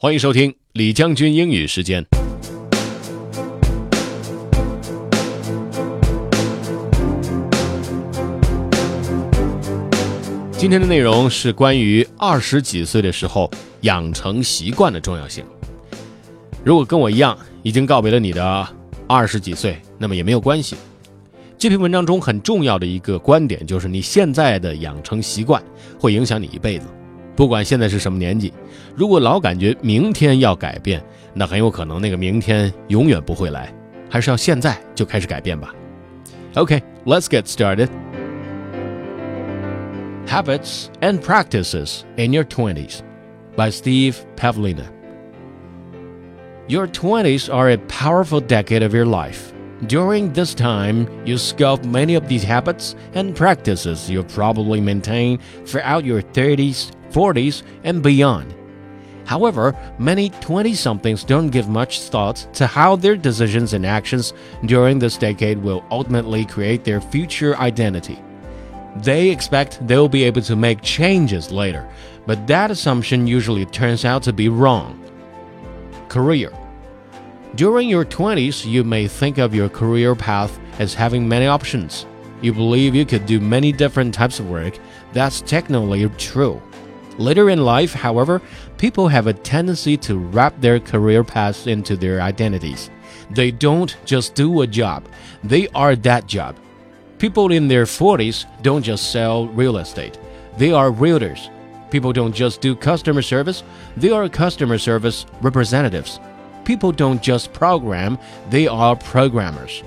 [0.00, 2.06] 欢迎收听李将军英语时间。
[10.52, 13.50] 今天的内容是关于二十几岁的时候
[13.80, 15.44] 养成习惯的重要性。
[16.64, 18.68] 如果跟我一样已经告别了你的
[19.08, 20.76] 二十几岁，那么也没有关系。
[21.58, 25.60] 这篇文章中很重要的一个观点就是，你现在的养成习惯
[25.98, 26.86] 会影响你一辈子。
[27.37, 28.53] 不管现在是什么年纪，
[28.95, 31.03] 如果老感觉明天要改变，
[31.33, 33.73] 那很有可能那个明天永远不会来。
[34.09, 35.73] 还是要现在就开始改变吧。
[36.53, 37.89] OK，let's get started.
[40.27, 42.99] Habits and Practices in Your 20s
[43.55, 44.85] by Steve Pavlina.
[46.67, 49.51] Your 20s are a powerful decade of your life.
[49.87, 56.05] During this time, you sculpt many of these habits and practices you'll probably maintain throughout
[56.05, 58.54] your 30s, 40s, and beyond.
[59.24, 64.32] However, many 20 somethings don't give much thought to how their decisions and actions
[64.66, 68.22] during this decade will ultimately create their future identity.
[69.02, 71.88] They expect they'll be able to make changes later,
[72.24, 74.94] but that assumption usually turns out to be wrong.
[76.08, 76.52] Career
[77.56, 82.06] During your 20s, you may think of your career path as having many options.
[82.42, 84.78] You believe you could do many different types of work.
[85.12, 86.62] That's technically true.
[87.18, 88.40] Later in life, however,
[88.78, 92.90] people have a tendency to wrap their career paths into their identities.
[93.30, 95.04] They don't just do a job,
[95.42, 96.56] they are that job.
[97.18, 100.18] People in their 40s don't just sell real estate,
[100.56, 101.50] they are realtors.
[101.90, 103.64] People don't just do customer service,
[103.96, 106.20] they are customer service representatives.
[106.64, 108.18] People don't just program,
[108.50, 109.82] they are programmers.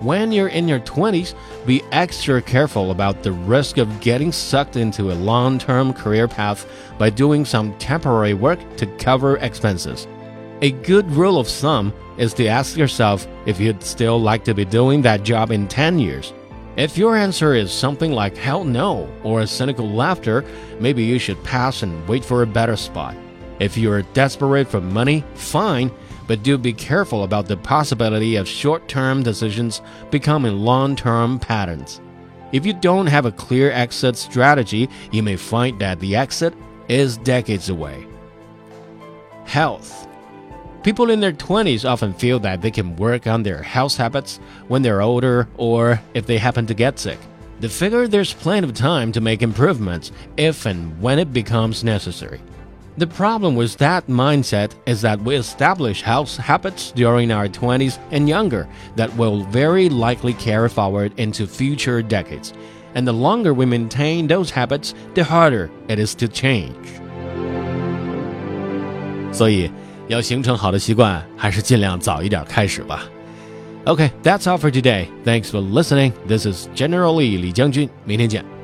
[0.00, 5.10] When you're in your 20s, be extra careful about the risk of getting sucked into
[5.10, 6.66] a long term career path
[6.98, 10.06] by doing some temporary work to cover expenses.
[10.60, 14.66] A good rule of thumb is to ask yourself if you'd still like to be
[14.66, 16.34] doing that job in 10 years.
[16.76, 20.44] If your answer is something like hell no or a cynical laughter,
[20.78, 23.16] maybe you should pass and wait for a better spot.
[23.58, 25.90] If you're desperate for money, fine,
[26.26, 29.80] but do be careful about the possibility of short term decisions
[30.10, 32.00] becoming long term patterns.
[32.52, 36.54] If you don't have a clear exit strategy, you may find that the exit
[36.88, 38.06] is decades away.
[39.44, 40.06] Health
[40.82, 44.38] People in their 20s often feel that they can work on their health habits
[44.68, 47.18] when they're older or if they happen to get sick.
[47.58, 52.40] They figure there's plenty of time to make improvements if and when it becomes necessary.
[52.97, 58.27] The problem with that mindset is that we establish health habits during our 20s and
[58.27, 62.53] younger that will very likely carry forward into future decades.
[62.93, 66.75] And the longer we maintain those habits, the harder it is to change.
[69.31, 69.71] 所以，
[70.09, 73.05] 要形成好的习惯，还是尽量早一点开始吧。
[73.85, 75.07] Okay, that's all for today.
[75.23, 76.11] Thanks for listening.
[76.27, 78.54] This is General Lee 李将军，明天见。